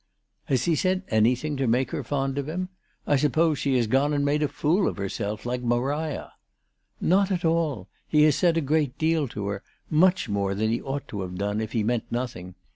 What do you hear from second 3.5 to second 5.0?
she has gone and made a fool of